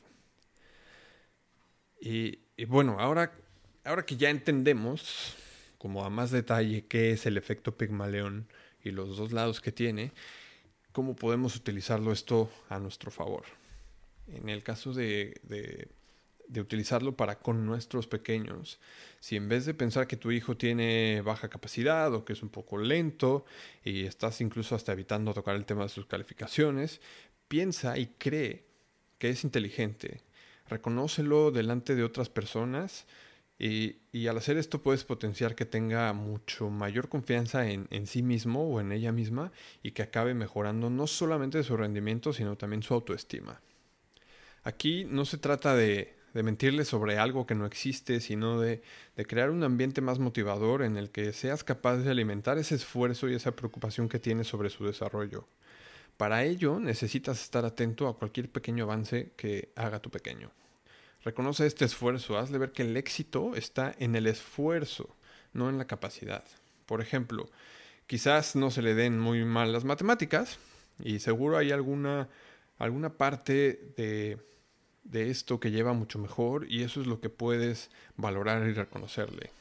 Y, 1.99 2.39
bueno, 2.67 3.01
ahora, 3.01 3.33
ahora 3.83 4.05
que 4.05 4.15
ya 4.15 4.29
entendemos 4.29 5.35
como 5.77 6.05
a 6.05 6.09
más 6.09 6.31
detalle 6.31 6.85
qué 6.85 7.11
es 7.11 7.25
el 7.25 7.35
efecto 7.35 7.75
Pigmaleón 7.75 8.47
y 8.81 8.91
los 8.91 9.17
dos 9.17 9.33
lados 9.33 9.59
que 9.59 9.73
tiene, 9.73 10.13
cómo 10.93 11.17
podemos 11.17 11.57
utilizarlo 11.57 12.13
esto 12.13 12.49
a 12.69 12.79
nuestro 12.79 13.11
favor. 13.11 13.43
En 14.29 14.47
el 14.47 14.63
caso 14.63 14.93
de 14.93 15.33
de 15.43 15.89
utilizarlo 16.59 17.15
para 17.15 17.39
con 17.39 17.65
nuestros 17.65 18.07
pequeños. 18.07 18.79
Si 19.19 19.37
en 19.37 19.47
vez 19.47 19.65
de 19.65 19.73
pensar 19.73 20.07
que 20.07 20.17
tu 20.17 20.31
hijo 20.31 20.57
tiene 20.57 21.21
baja 21.21 21.49
capacidad 21.49 22.13
o 22.13 22.25
que 22.25 22.33
es 22.33 22.43
un 22.43 22.49
poco 22.49 22.77
lento 22.77 23.45
y 23.85 24.03
estás 24.03 24.41
incluso 24.41 24.75
hasta 24.75 24.91
evitando 24.91 25.33
tocar 25.33 25.55
el 25.55 25.65
tema 25.65 25.83
de 25.83 25.89
sus 25.89 26.07
calificaciones, 26.07 26.99
piensa 27.47 27.97
y 27.97 28.07
cree 28.17 28.65
que 29.17 29.29
es 29.29 29.43
inteligente. 29.43 30.21
Reconócelo 30.67 31.51
delante 31.51 31.95
de 31.95 32.03
otras 32.03 32.29
personas 32.29 33.05
y, 33.59 33.97
y, 34.11 34.25
al 34.25 34.37
hacer 34.37 34.57
esto 34.57 34.81
puedes 34.81 35.03
potenciar 35.03 35.53
que 35.53 35.65
tenga 35.65 36.11
mucho 36.13 36.71
mayor 36.71 37.09
confianza 37.09 37.69
en, 37.69 37.87
en, 37.91 38.07
sí 38.07 38.23
mismo 38.23 38.67
o 38.67 38.81
en 38.81 38.91
ella 38.91 39.11
misma 39.11 39.51
y 39.83 39.91
que 39.91 40.01
acabe 40.01 40.33
mejorando 40.33 40.89
no 40.89 41.05
solamente 41.05 41.61
su 41.61 41.77
rendimiento, 41.77 42.33
sino 42.33 42.57
también 42.57 42.81
su 42.81 42.95
autoestima. 42.95 43.61
Aquí 44.63 45.05
no 45.05 45.25
se 45.25 45.37
trata 45.37 45.75
de, 45.75 46.15
de 46.33 46.43
mentirle 46.43 46.85
sobre 46.85 47.17
algo 47.17 47.45
que 47.45 47.55
no 47.55 47.65
existe, 47.65 48.21
sino 48.21 48.59
de, 48.59 48.81
de, 49.15 49.25
crear 49.25 49.49
un 49.49 49.63
ambiente 49.63 50.01
más 50.01 50.19
motivador 50.19 50.83
en 50.83 50.97
el 50.97 51.09
que 51.09 51.33
seas 51.33 51.63
capaz 51.63 51.97
de 51.97 52.11
alimentar 52.11 52.57
ese 52.57 52.75
esfuerzo 52.75 53.29
y 53.29 53.35
esa 53.35 53.51
preocupación 53.51 54.07
que 54.07 54.19
tienes 54.19 54.47
sobre 54.47 54.69
su 54.69 54.85
desarrollo. 54.85 55.47
Para 56.17 56.43
ello 56.43 56.79
necesitas 56.79 57.41
estar 57.41 57.65
atento 57.65 58.07
a 58.07 58.17
cualquier 58.17 58.49
pequeño 58.49 58.83
avance 58.83 59.31
que 59.35 59.71
haga 59.75 59.99
tu 59.99 60.09
pequeño. 60.11 60.51
Reconoce 61.23 61.65
este 61.65 61.85
esfuerzo, 61.85 62.37
hazle 62.37 62.57
ver 62.57 62.71
que 62.71 62.83
el 62.83 62.97
éxito 62.97 63.55
está 63.55 63.93
en 63.99 64.15
el 64.15 64.27
esfuerzo, 64.27 65.15
no 65.53 65.69
en 65.69 65.77
la 65.77 65.85
capacidad. 65.85 66.43
Por 66.85 67.01
ejemplo, 67.01 67.49
quizás 68.07 68.55
no 68.55 68.71
se 68.71 68.81
le 68.81 68.95
den 68.95 69.19
muy 69.19 69.45
mal 69.45 69.71
las 69.71 69.83
matemáticas 69.83 70.57
y 70.99 71.19
seguro 71.19 71.57
hay 71.57 71.71
alguna, 71.71 72.27
alguna 72.77 73.17
parte 73.17 73.93
de, 73.97 74.37
de 75.03 75.29
esto 75.29 75.59
que 75.59 75.71
lleva 75.71 75.93
mucho 75.93 76.19
mejor 76.19 76.65
y 76.69 76.83
eso 76.83 77.01
es 77.01 77.07
lo 77.07 77.19
que 77.19 77.29
puedes 77.29 77.89
valorar 78.17 78.67
y 78.67 78.73
reconocerle. 78.73 79.51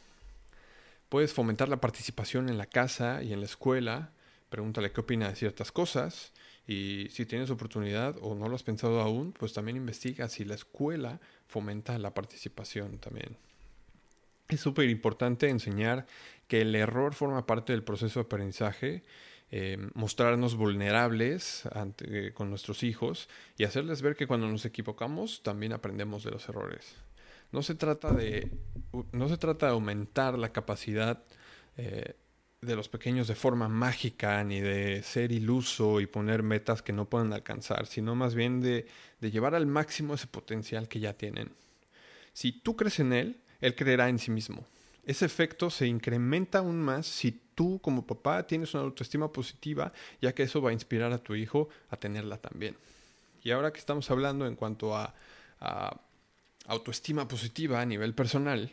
Puedes 1.09 1.32
fomentar 1.32 1.68
la 1.68 1.80
participación 1.80 2.49
en 2.49 2.59
la 2.59 2.66
casa 2.66 3.23
y 3.23 3.32
en 3.32 3.40
la 3.40 3.47
escuela, 3.47 4.12
pregúntale 4.49 4.92
qué 4.92 5.00
opina 5.00 5.28
de 5.28 5.37
ciertas 5.37 5.73
cosas 5.73 6.32
y 6.66 7.09
si 7.11 7.26
tienes 7.26 7.50
oportunidad 7.50 8.16
o 8.20 8.35
no 8.35 8.49
lo 8.49 8.54
has 8.54 8.62
pensado 8.62 9.00
aún, 9.00 9.32
pues 9.32 9.52
también 9.52 9.76
investiga 9.76 10.28
si 10.28 10.44
la 10.44 10.54
escuela 10.54 11.20
fomenta 11.49 11.99
la 11.99 12.14
participación 12.14 12.99
también. 12.99 13.37
Es 14.49 14.61
súper 14.61 14.88
importante 14.88 15.49
enseñar 15.49 16.06
que 16.49 16.61
el 16.61 16.75
error 16.75 17.14
forma 17.14 17.47
parte 17.47 17.73
del 17.73 17.85
proceso 17.85 18.20
de 18.20 18.26
aprendizaje, 18.26 19.02
eh, 19.52 19.78
mostrarnos 19.95 20.54
vulnerables 20.54 21.66
ante, 21.73 22.33
con 22.33 22.50
nuestros 22.50 22.83
hijos 22.85 23.28
y 23.59 23.64
hacerles 23.64 24.00
ver 24.00 24.14
que 24.14 24.28
cuando 24.28 24.47
nos 24.47 24.64
equivocamos 24.64 25.42
también 25.42 25.73
aprendemos 25.73 26.23
de 26.23 26.30
los 26.30 26.49
errores. 26.49 26.95
No 27.50 27.62
se 27.62 27.75
trata 27.75 28.12
de, 28.12 28.49
no 29.11 29.28
se 29.28 29.37
trata 29.37 29.66
de 29.66 29.73
aumentar 29.73 30.38
la 30.38 30.52
capacidad 30.52 31.25
eh, 31.76 32.14
de 32.61 32.76
los 32.76 32.88
pequeños 32.88 33.26
de 33.26 33.35
forma 33.35 33.69
mágica, 33.69 34.45
ni 34.45 34.61
de 34.61 35.02
ser 35.02 35.33
iluso 35.33 36.00
y 36.00 36.07
poner 36.07 36.42
metas 36.45 36.83
que 36.83 36.92
no 36.92 37.09
puedan 37.09 37.33
alcanzar, 37.33 37.87
sino 37.87 38.14
más 38.14 38.37
bien 38.37 38.61
de, 38.61 38.87
de 39.21 39.30
llevar 39.30 39.54
al 39.54 39.66
máximo 39.66 40.14
ese 40.14 40.28
potencial 40.28 40.87
que 40.87 41.00
ya 41.00 41.14
tienen. 41.14 41.50
Si 42.33 42.52
tú 42.52 42.76
crees 42.76 43.00
en 43.00 43.12
él, 43.12 43.40
él 43.61 43.75
creerá 43.75 44.09
en 44.09 44.19
sí 44.19 44.30
mismo. 44.30 44.64
Ese 45.11 45.26
efecto 45.26 45.71
se 45.71 45.88
incrementa 45.88 46.59
aún 46.59 46.81
más 46.81 47.05
si 47.05 47.33
tú 47.57 47.81
como 47.83 48.07
papá 48.07 48.47
tienes 48.47 48.75
una 48.75 48.85
autoestima 48.85 49.33
positiva, 49.33 49.93
ya 50.23 50.33
que 50.37 50.45
eso 50.45 50.62
va 50.62 50.71
a 50.71 50.73
inspirar 50.73 51.12
a 51.12 51.19
tu 51.19 51.35
hijo 51.35 51.69
a 51.88 51.97
tenerla 51.97 52.37
también. 52.37 52.76
Y 53.43 53.50
ahora 53.50 53.73
que 53.73 53.81
estamos 53.81 54.09
hablando 54.12 54.47
en 54.47 54.55
cuanto 54.55 54.97
a, 54.97 55.12
autoestima 56.69 57.26
positiva 57.26 57.81
a 57.81 57.87
nivel 57.87 58.14
personal, 58.14 58.71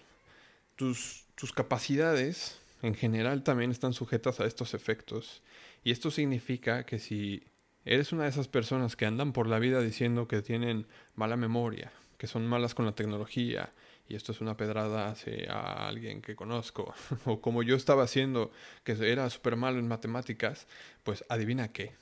tus, 0.75 1.25
tus 1.33 1.51
capacidades 1.53 2.59
en 2.83 2.93
general 2.93 3.41
también 3.41 3.71
están 3.71 3.93
sujetas 3.93 4.39
a 4.39 4.45
estos 4.45 4.75
efectos. 4.75 5.41
Y 5.83 5.89
esto 5.89 6.11
significa 6.11 6.85
que 6.85 6.99
si 6.99 7.41
eres 7.83 8.11
una 8.11 8.25
de 8.25 8.29
esas 8.29 8.47
personas 8.47 8.95
que 8.95 9.07
andan 9.07 9.33
por 9.33 9.47
la 9.47 9.57
vida 9.57 9.81
diciendo 9.81 10.27
que 10.27 10.43
tienen 10.43 10.85
mala 11.15 11.35
memoria, 11.35 11.91
que 12.19 12.27
son 12.27 12.45
malas 12.45 12.75
con 12.75 12.85
la 12.85 12.93
tecnología, 12.93 13.71
y 14.07 14.15
esto 14.15 14.31
es 14.31 14.41
una 14.41 14.55
pedrada 14.55 15.09
hacia 15.09 15.87
alguien 15.87 16.21
que 16.21 16.35
conozco, 16.35 16.93
o 17.25 17.41
como 17.41 17.63
yo 17.63 17.75
estaba 17.75 18.03
haciendo, 18.03 18.51
que 18.83 18.93
era 18.93 19.29
súper 19.29 19.55
malo 19.55 19.79
en 19.79 19.87
matemáticas, 19.87 20.67
pues 21.03 21.25
adivina 21.29 21.71
qué, 21.71 21.93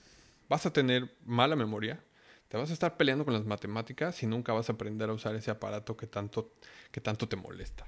vas 0.49 0.65
a 0.65 0.73
tener 0.73 1.15
mala 1.25 1.55
memoria, 1.55 2.03
te 2.47 2.57
vas 2.57 2.69
a 2.69 2.73
estar 2.73 2.95
peleando 2.97 3.25
con 3.25 3.33
las 3.33 3.45
matemáticas 3.45 4.21
y 4.23 4.27
nunca 4.27 4.53
vas 4.53 4.69
a 4.69 4.73
aprender 4.73 5.09
a 5.09 5.13
usar 5.13 5.35
ese 5.35 5.51
aparato 5.51 5.97
que 5.97 6.07
tanto, 6.07 6.53
que 6.91 7.01
tanto 7.01 7.27
te 7.27 7.35
molesta. 7.35 7.85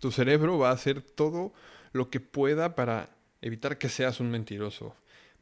Tu 0.00 0.10
cerebro 0.10 0.58
va 0.58 0.70
a 0.70 0.74
hacer 0.74 1.00
todo 1.00 1.52
lo 1.92 2.10
que 2.10 2.18
pueda 2.18 2.74
para 2.74 3.10
evitar 3.40 3.78
que 3.78 3.88
seas 3.88 4.18
un 4.18 4.30
mentiroso. 4.30 4.96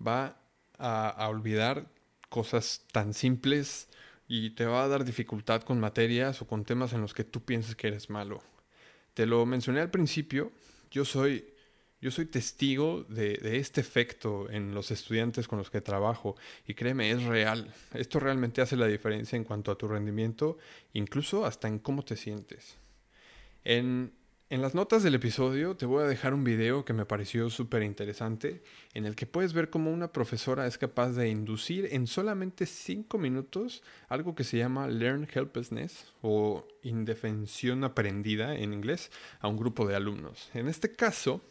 Va 0.06 0.36
a, 0.78 1.08
a 1.08 1.28
olvidar 1.28 1.86
cosas 2.28 2.84
tan 2.92 3.14
simples 3.14 3.88
y 4.32 4.50
te 4.50 4.64
va 4.64 4.84
a 4.84 4.88
dar 4.88 5.04
dificultad 5.04 5.62
con 5.62 5.80
materias 5.80 6.40
o 6.40 6.46
con 6.46 6.64
temas 6.64 6.92
en 6.92 7.00
los 7.00 7.14
que 7.14 7.24
tú 7.24 7.40
piensas 7.44 7.74
que 7.74 7.88
eres 7.88 8.10
malo. 8.10 8.40
Te 9.12 9.26
lo 9.26 9.44
mencioné 9.44 9.80
al 9.80 9.90
principio, 9.90 10.52
yo 10.88 11.04
soy, 11.04 11.52
yo 12.00 12.12
soy 12.12 12.26
testigo 12.26 13.02
de, 13.08 13.40
este 13.58 13.80
efecto 13.80 14.48
en 14.48 14.72
los 14.72 14.92
estudiantes 14.92 15.48
con 15.48 15.58
los 15.58 15.68
que 15.68 15.80
trabajo 15.80 16.36
y 16.64 16.74
créeme, 16.74 17.10
es 17.10 17.24
real. 17.24 17.74
Esto 17.92 18.20
realmente 18.20 18.60
hace 18.60 18.76
la 18.76 18.86
diferencia 18.86 19.34
en 19.34 19.42
cuanto 19.42 19.72
a 19.72 19.76
tu 19.76 19.88
rendimiento, 19.88 20.58
incluso 20.92 21.44
hasta 21.44 21.66
en 21.66 21.80
cómo 21.80 22.04
te 22.04 22.14
sientes. 22.14 22.76
En, 23.64 24.12
en 24.50 24.62
las 24.62 24.74
notas 24.74 25.04
del 25.04 25.14
episodio 25.14 25.76
te 25.76 25.86
voy 25.86 26.02
a 26.02 26.08
dejar 26.08 26.34
un 26.34 26.42
video 26.42 26.84
que 26.84 26.92
me 26.92 27.06
pareció 27.06 27.48
súper 27.50 27.84
interesante, 27.84 28.64
en 28.94 29.06
el 29.06 29.14
que 29.14 29.24
puedes 29.24 29.52
ver 29.52 29.70
cómo 29.70 29.92
una 29.92 30.12
profesora 30.12 30.66
es 30.66 30.76
capaz 30.76 31.10
de 31.10 31.28
inducir 31.28 31.88
en 31.92 32.08
solamente 32.08 32.66
5 32.66 33.16
minutos 33.16 33.84
algo 34.08 34.34
que 34.34 34.42
se 34.42 34.58
llama 34.58 34.88
Learn 34.88 35.28
Helplessness 35.32 36.12
o 36.20 36.66
indefensión 36.82 37.84
aprendida 37.84 38.56
en 38.56 38.72
inglés 38.72 39.12
a 39.38 39.46
un 39.46 39.56
grupo 39.56 39.86
de 39.86 39.94
alumnos. 39.94 40.50
En 40.52 40.66
este 40.66 40.96
caso, 40.96 41.42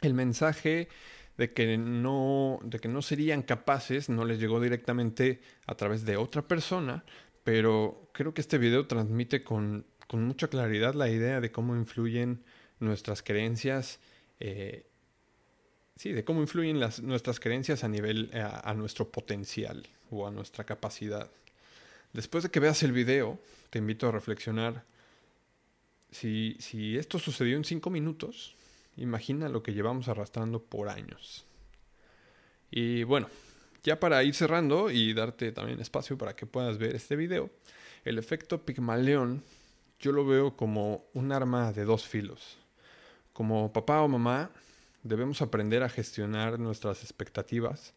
el 0.00 0.14
mensaje 0.14 0.88
de 1.36 1.52
que 1.52 1.76
no, 1.76 2.60
de 2.62 2.78
que 2.78 2.88
no 2.88 3.02
serían 3.02 3.42
capaces 3.42 4.08
no 4.08 4.24
les 4.24 4.38
llegó 4.38 4.60
directamente 4.60 5.40
a 5.66 5.74
través 5.74 6.04
de 6.04 6.16
otra 6.16 6.42
persona, 6.42 7.04
pero 7.42 8.10
creo 8.12 8.32
que 8.32 8.42
este 8.42 8.58
video 8.58 8.86
transmite 8.86 9.42
con 9.42 9.86
con 10.06 10.24
mucha 10.24 10.48
claridad 10.48 10.94
la 10.94 11.08
idea 11.08 11.40
de 11.40 11.50
cómo 11.50 11.76
influyen 11.76 12.42
nuestras 12.80 13.22
creencias, 13.22 13.98
eh, 14.40 14.86
sí, 15.96 16.12
de 16.12 16.24
cómo 16.24 16.40
influyen 16.40 16.80
las, 16.80 17.02
nuestras 17.02 17.40
creencias 17.40 17.84
a 17.84 17.88
nivel, 17.88 18.30
a, 18.34 18.70
a, 18.70 18.74
nuestro 18.74 19.10
potencial 19.10 19.86
o 20.10 20.26
a 20.26 20.30
nuestra 20.30 20.64
capacidad. 20.64 21.30
Después 22.12 22.44
de 22.44 22.50
que 22.50 22.60
veas 22.60 22.82
el 22.82 22.92
video, 22.92 23.38
te 23.70 23.78
invito 23.78 24.08
a 24.08 24.12
reflexionar, 24.12 24.84
si, 26.10 26.56
si 26.60 26.96
esto 26.96 27.18
sucedió 27.18 27.56
en 27.56 27.64
cinco 27.64 27.90
minutos, 27.90 28.56
imagina 28.96 29.48
lo 29.48 29.62
que 29.62 29.74
llevamos 29.74 30.08
arrastrando 30.08 30.62
por 30.62 30.88
años. 30.88 31.44
Y 32.70 33.04
bueno, 33.04 33.28
ya 33.82 34.00
para 34.00 34.22
ir 34.24 34.34
cerrando 34.34 34.90
y 34.90 35.12
darte 35.14 35.52
también 35.52 35.80
espacio 35.80 36.16
para 36.16 36.34
que 36.34 36.46
puedas 36.46 36.78
ver 36.78 36.94
este 36.94 37.16
video, 37.16 37.50
el 38.04 38.18
efecto 38.18 38.64
Pigmalión 38.64 39.42
yo 39.98 40.12
lo 40.12 40.26
veo 40.26 40.56
como 40.56 41.04
un 41.14 41.32
arma 41.32 41.72
de 41.72 41.84
dos 41.84 42.06
filos. 42.06 42.58
Como 43.32 43.72
papá 43.72 44.02
o 44.02 44.08
mamá 44.08 44.50
debemos 45.02 45.42
aprender 45.42 45.82
a 45.82 45.88
gestionar 45.88 46.58
nuestras 46.58 47.02
expectativas. 47.02 47.94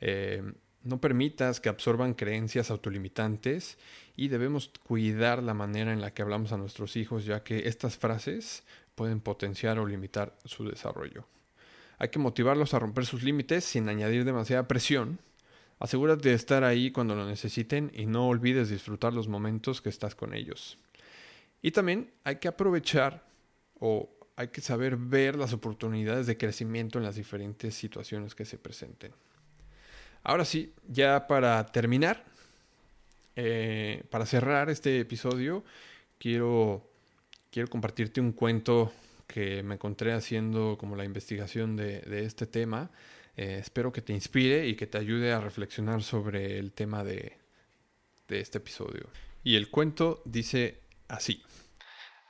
Eh, 0.00 0.42
no 0.82 1.00
permitas 1.00 1.60
que 1.60 1.70
absorban 1.70 2.14
creencias 2.14 2.70
autolimitantes 2.70 3.78
y 4.16 4.28
debemos 4.28 4.70
cuidar 4.86 5.42
la 5.42 5.54
manera 5.54 5.92
en 5.92 6.00
la 6.00 6.12
que 6.12 6.22
hablamos 6.22 6.52
a 6.52 6.58
nuestros 6.58 6.96
hijos, 6.96 7.24
ya 7.24 7.42
que 7.42 7.68
estas 7.68 7.96
frases 7.96 8.64
pueden 8.94 9.20
potenciar 9.20 9.78
o 9.78 9.86
limitar 9.86 10.36
su 10.44 10.68
desarrollo. 10.68 11.26
Hay 11.98 12.08
que 12.08 12.18
motivarlos 12.18 12.74
a 12.74 12.78
romper 12.78 13.06
sus 13.06 13.22
límites 13.22 13.64
sin 13.64 13.88
añadir 13.88 14.24
demasiada 14.24 14.68
presión. 14.68 15.20
Asegúrate 15.78 16.28
de 16.28 16.34
estar 16.34 16.64
ahí 16.64 16.90
cuando 16.90 17.14
lo 17.14 17.26
necesiten 17.26 17.90
y 17.94 18.06
no 18.06 18.28
olvides 18.28 18.68
disfrutar 18.68 19.12
los 19.14 19.28
momentos 19.28 19.80
que 19.80 19.88
estás 19.88 20.14
con 20.14 20.34
ellos. 20.34 20.78
Y 21.64 21.70
también 21.70 22.10
hay 22.24 22.36
que 22.36 22.48
aprovechar 22.48 23.24
o 23.80 24.10
hay 24.36 24.48
que 24.48 24.60
saber 24.60 24.98
ver 24.98 25.34
las 25.34 25.54
oportunidades 25.54 26.26
de 26.26 26.36
crecimiento 26.36 26.98
en 26.98 27.06
las 27.06 27.14
diferentes 27.14 27.74
situaciones 27.74 28.34
que 28.34 28.44
se 28.44 28.58
presenten. 28.58 29.12
Ahora 30.24 30.44
sí, 30.44 30.74
ya 30.86 31.26
para 31.26 31.64
terminar, 31.64 32.22
eh, 33.34 34.04
para 34.10 34.26
cerrar 34.26 34.68
este 34.68 35.00
episodio, 35.00 35.64
quiero, 36.18 36.86
quiero 37.50 37.70
compartirte 37.70 38.20
un 38.20 38.32
cuento 38.32 38.92
que 39.26 39.62
me 39.62 39.76
encontré 39.76 40.12
haciendo 40.12 40.76
como 40.76 40.96
la 40.96 41.06
investigación 41.06 41.76
de, 41.76 42.02
este 42.26 42.44
tema. 42.44 42.90
Eh, 43.38 43.56
espero 43.62 43.90
que 43.90 44.02
te 44.02 44.12
inspire 44.12 44.68
y 44.68 44.74
que 44.74 44.86
te 44.86 44.98
ayude 44.98 45.32
a 45.32 45.40
reflexionar 45.40 46.02
sobre 46.02 46.58
el 46.58 46.72
tema 46.72 47.02
de, 47.04 47.38
de 48.28 48.40
este 48.40 48.58
episodio. 48.58 49.08
Y 49.42 49.56
el 49.56 49.70
cuento 49.70 50.20
dice 50.26 50.83
así. 51.08 51.44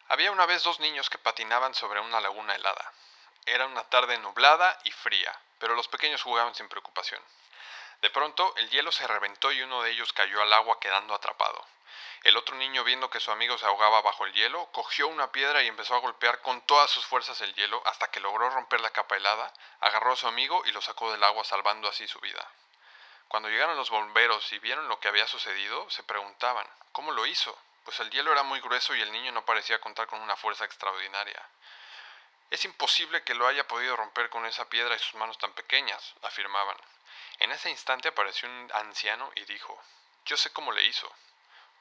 Había 0.09 0.33
una 0.33 0.47
vez 0.47 0.62
dos 0.62 0.81
niños 0.81 1.11
que 1.11 1.19
patinaban 1.19 1.75
sobre 1.75 2.00
una 2.00 2.21
laguna 2.21 2.54
helada. 2.54 2.93
Era 3.47 3.66
una 3.66 3.85
tarde 3.85 4.19
nublada 4.19 4.78
y 4.85 4.90
fría, 4.90 5.38
pero 5.59 5.75
los 5.75 5.88
pequeños 5.88 6.23
jugaban 6.23 6.54
sin 6.54 6.69
preocupación. 6.69 7.21
De 8.00 8.11
pronto, 8.11 8.54
el 8.57 8.69
hielo 8.71 8.93
se 8.93 9.07
reventó 9.07 9.50
y 9.52 9.62
uno 9.62 9.83
de 9.83 9.90
ellos 9.90 10.12
cayó 10.12 10.43
al 10.43 10.52
agua 10.52 10.78
quedando 10.81 11.14
atrapado. 11.14 11.64
El 12.23 12.37
otro 12.37 12.57
niño, 12.57 12.85
viendo 12.85 13.11
que 13.11 13.21
su 13.21 13.31
amigo 13.31 13.59
se 13.59 13.66
ahogaba 13.66 14.00
bajo 14.00 14.25
el 14.25 14.33
hielo, 14.33 14.71
cogió 14.73 15.09
una 15.09 15.31
piedra 15.31 15.62
y 15.62 15.69
empezó 15.69 15.95
a 15.95 16.00
golpear 16.00 16.40
con 16.40 16.61
todas 16.62 16.90
sus 16.90 17.04
fuerzas 17.04 17.40
el 17.43 17.54
hielo 17.54 17.83
hasta 17.85 18.11
que 18.11 18.21
logró 18.21 18.49
romper 18.50 18.81
la 18.81 18.90
capa 18.90 19.16
helada, 19.16 19.52
agarró 19.81 20.12
a 20.12 20.16
su 20.16 20.26
amigo 20.26 20.62
y 20.64 20.73
lo 20.73 20.81
sacó 20.81 21.12
del 21.12 21.23
agua 21.23 21.45
salvando 21.45 21.88
así 21.88 22.09
su 22.09 22.21
vida. 22.21 22.47
Cuando 23.28 23.49
llegaron 23.49 23.76
los 23.76 23.90
bomberos 23.90 24.52
y 24.52 24.59
vieron 24.59 24.88
lo 24.88 25.00
que 25.00 25.09
había 25.09 25.26
sucedido, 25.26 25.88
se 25.90 26.02
preguntaban, 26.02 26.66
¿cómo 26.93 27.12
lo 27.12 27.26
hizo? 27.26 27.59
Pues 27.85 28.00
el 28.00 28.11
hielo 28.11 28.33
era 28.33 28.43
muy 28.43 28.61
grueso 28.61 28.95
y 28.95 29.00
el 29.00 29.12
niño 29.12 29.33
no 29.33 29.45
parecía 29.45 29.81
contar 29.81 30.07
con 30.07 30.21
una 30.21 30.37
fuerza 30.37 30.64
extraordinaria. 30.64 31.43
Es 32.50 32.64
imposible 32.64 33.23
que 33.23 33.35
lo 33.35 33.47
haya 33.47 33.67
podido 33.67 33.97
romper 33.97 34.31
con 34.31 34.47
esa 34.47 34.69
piedra 34.69 34.95
y 34.95 34.99
sus 34.99 35.14
manos 35.14 35.38
tan 35.38 35.53
pequeñas, 35.53 36.14
afirmaban. 36.23 36.76
En 37.38 37.50
ese 37.53 37.71
instante 37.71 38.09
apareció 38.09 38.49
un 38.49 38.71
anciano 38.75 39.31
y 39.37 39.45
dijo, 39.45 39.79
Yo 40.25 40.37
sé 40.37 40.50
cómo 40.53 40.73
le 40.73 40.85
hizo. 40.85 41.11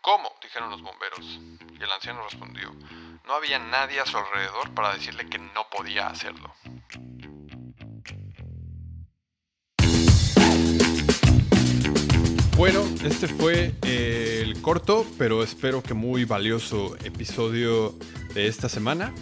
¿Cómo? 0.02 0.36
dijeron 0.42 0.70
los 0.70 0.82
bomberos. 0.82 1.20
Y 1.20 1.82
el 1.82 1.92
anciano 1.92 2.24
respondió, 2.24 2.74
no 3.24 3.36
había 3.36 3.58
nadie 3.58 4.02
a 4.02 4.06
su 4.06 4.18
alrededor 4.18 4.74
para 4.74 4.94
decirle 4.94 5.30
que 5.30 5.38
no 5.38 5.70
podía 5.70 6.08
hacerlo. 6.08 6.54
Bueno, 12.63 12.86
este 13.03 13.27
fue 13.27 13.74
eh, 13.82 14.39
el 14.41 14.62
corto, 14.62 15.05
pero 15.17 15.43
espero 15.43 15.84
que 15.84 15.93
muy 15.93 16.24
valioso 16.24 16.96
episodio 17.03 17.93
de 18.34 18.48
esta 18.48 18.70
semana. 18.70 19.13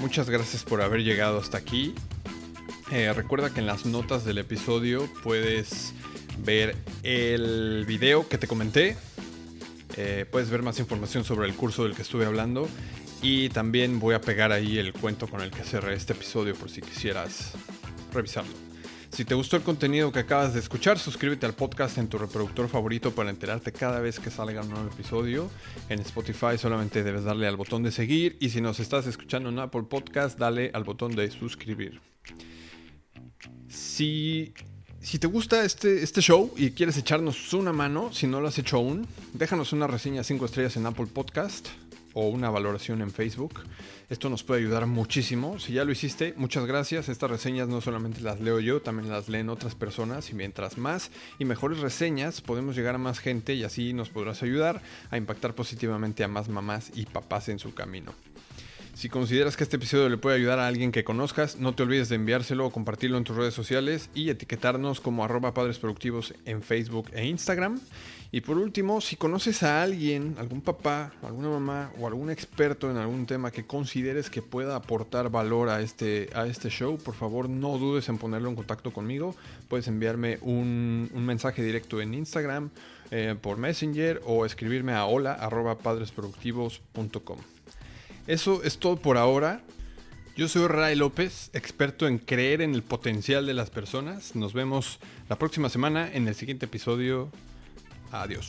Muchas 0.00 0.28
gracias 0.28 0.64
por 0.64 0.82
haber 0.82 1.04
llegado 1.04 1.38
hasta 1.38 1.58
aquí. 1.58 1.94
Eh, 2.90 3.12
recuerda 3.12 3.54
que 3.54 3.60
en 3.60 3.66
las 3.66 3.86
notas 3.86 4.24
del 4.24 4.38
episodio 4.38 5.08
puedes 5.22 5.94
ver 6.44 6.74
el 7.04 7.84
video 7.86 8.28
que 8.28 8.36
te 8.36 8.48
comenté. 8.48 8.96
Eh, 9.96 10.26
puedes 10.28 10.50
ver 10.50 10.62
más 10.62 10.80
información 10.80 11.22
sobre 11.22 11.46
el 11.46 11.54
curso 11.54 11.84
del 11.84 11.94
que 11.94 12.02
estuve 12.02 12.26
hablando. 12.26 12.68
Y 13.22 13.48
también 13.50 14.00
voy 14.00 14.16
a 14.16 14.20
pegar 14.20 14.50
ahí 14.50 14.76
el 14.76 14.92
cuento 14.92 15.28
con 15.28 15.40
el 15.40 15.52
que 15.52 15.62
cerré 15.62 15.94
este 15.94 16.14
episodio 16.14 16.56
por 16.56 16.68
si 16.68 16.80
quisieras 16.80 17.52
revisarlo. 18.12 18.67
Si 19.10 19.24
te 19.24 19.34
gustó 19.34 19.56
el 19.56 19.62
contenido 19.62 20.12
que 20.12 20.20
acabas 20.20 20.54
de 20.54 20.60
escuchar, 20.60 20.98
suscríbete 20.98 21.44
al 21.46 21.54
podcast 21.54 21.98
en 21.98 22.08
tu 22.08 22.18
reproductor 22.18 22.68
favorito 22.68 23.10
para 23.10 23.30
enterarte 23.30 23.72
cada 23.72 24.00
vez 24.00 24.20
que 24.20 24.30
salga 24.30 24.62
un 24.62 24.70
nuevo 24.70 24.88
episodio. 24.88 25.50
En 25.88 25.98
Spotify 26.00 26.56
solamente 26.56 27.02
debes 27.02 27.24
darle 27.24 27.48
al 27.48 27.56
botón 27.56 27.82
de 27.82 27.90
seguir 27.90 28.36
y 28.40 28.50
si 28.50 28.60
nos 28.60 28.78
estás 28.78 29.06
escuchando 29.06 29.48
en 29.48 29.58
Apple 29.58 29.84
Podcast, 29.84 30.38
dale 30.38 30.70
al 30.72 30.84
botón 30.84 31.16
de 31.16 31.30
suscribir. 31.30 32.00
Si, 33.68 34.52
si 35.00 35.18
te 35.18 35.26
gusta 35.26 35.64
este, 35.64 36.02
este 36.02 36.20
show 36.20 36.52
y 36.56 36.70
quieres 36.70 36.96
echarnos 36.96 37.52
una 37.54 37.72
mano, 37.72 38.12
si 38.12 38.26
no 38.26 38.40
lo 38.40 38.48
has 38.48 38.58
hecho 38.58 38.76
aún, 38.76 39.06
déjanos 39.32 39.72
una 39.72 39.86
reseña 39.86 40.22
5 40.22 40.44
estrellas 40.44 40.76
en 40.76 40.86
Apple 40.86 41.06
Podcast 41.06 41.68
o 42.14 42.28
una 42.28 42.50
valoración 42.50 43.02
en 43.02 43.10
Facebook. 43.10 43.60
Esto 44.10 44.30
nos 44.30 44.42
puede 44.42 44.60
ayudar 44.60 44.86
muchísimo. 44.86 45.58
Si 45.58 45.74
ya 45.74 45.84
lo 45.84 45.92
hiciste, 45.92 46.34
muchas 46.36 46.64
gracias. 46.64 47.08
Estas 47.08 47.30
reseñas 47.30 47.68
no 47.68 47.80
solamente 47.80 48.20
las 48.20 48.40
leo 48.40 48.60
yo, 48.60 48.80
también 48.80 49.10
las 49.10 49.28
leen 49.28 49.50
otras 49.50 49.74
personas 49.74 50.30
y 50.30 50.34
mientras 50.34 50.78
más 50.78 51.10
y 51.38 51.44
mejores 51.44 51.80
reseñas 51.80 52.40
podemos 52.40 52.74
llegar 52.74 52.94
a 52.94 52.98
más 52.98 53.18
gente 53.18 53.54
y 53.54 53.64
así 53.64 53.92
nos 53.92 54.08
podrás 54.08 54.42
ayudar 54.42 54.80
a 55.10 55.16
impactar 55.16 55.54
positivamente 55.54 56.24
a 56.24 56.28
más 56.28 56.48
mamás 56.48 56.90
y 56.94 57.06
papás 57.06 57.48
en 57.48 57.58
su 57.58 57.74
camino. 57.74 58.14
Si 58.98 59.08
consideras 59.08 59.56
que 59.56 59.62
este 59.62 59.76
episodio 59.76 60.08
le 60.08 60.16
puede 60.16 60.34
ayudar 60.34 60.58
a 60.58 60.66
alguien 60.66 60.90
que 60.90 61.04
conozcas, 61.04 61.54
no 61.54 61.72
te 61.72 61.84
olvides 61.84 62.08
de 62.08 62.16
enviárselo 62.16 62.66
o 62.66 62.72
compartirlo 62.72 63.16
en 63.16 63.22
tus 63.22 63.36
redes 63.36 63.54
sociales 63.54 64.10
y 64.12 64.28
etiquetarnos 64.28 65.00
como 65.00 65.22
arroba 65.22 65.54
padres 65.54 65.78
productivos 65.78 66.34
en 66.46 66.64
Facebook 66.64 67.08
e 67.12 67.24
Instagram. 67.24 67.78
Y 68.30 68.42
por 68.42 68.58
último, 68.58 69.00
si 69.00 69.16
conoces 69.16 69.62
a 69.62 69.82
alguien, 69.82 70.34
algún 70.38 70.60
papá, 70.60 71.12
alguna 71.22 71.48
mamá 71.48 71.92
o 71.98 72.06
algún 72.06 72.30
experto 72.30 72.90
en 72.90 72.98
algún 72.98 73.24
tema 73.24 73.50
que 73.50 73.64
consideres 73.64 74.28
que 74.28 74.42
pueda 74.42 74.76
aportar 74.76 75.30
valor 75.30 75.70
a 75.70 75.80
este, 75.80 76.28
a 76.34 76.46
este 76.46 76.68
show, 76.68 76.98
por 76.98 77.14
favor 77.14 77.48
no 77.48 77.78
dudes 77.78 78.06
en 78.10 78.18
ponerlo 78.18 78.50
en 78.50 78.56
contacto 78.56 78.92
conmigo. 78.92 79.34
Puedes 79.68 79.88
enviarme 79.88 80.38
un, 80.42 81.10
mensaje 81.14 81.62
directo 81.62 82.02
en 82.02 82.12
Instagram, 82.12 82.68
eh, 83.10 83.34
por 83.40 83.56
Messenger 83.56 84.20
o 84.26 84.44
escribirme 84.44 84.92
a 84.92 85.06
hola 85.06 85.38
Eso 88.26 88.62
es 88.62 88.78
todo 88.78 88.96
por 88.96 89.16
ahora. 89.16 89.62
Yo 90.36 90.48
soy 90.48 90.68
Ray 90.68 90.96
López, 90.96 91.48
experto 91.54 92.06
en 92.06 92.18
creer 92.18 92.60
en 92.60 92.74
el 92.74 92.82
potencial 92.82 93.46
de 93.46 93.54
las 93.54 93.70
personas. 93.70 94.36
Nos 94.36 94.52
vemos 94.52 95.00
la 95.30 95.38
próxima 95.38 95.70
semana 95.70 96.10
en 96.12 96.28
el 96.28 96.34
siguiente 96.34 96.66
episodio 96.66 97.30
Adiós. 98.12 98.46